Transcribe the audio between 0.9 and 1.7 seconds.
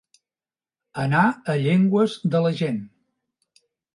Anar a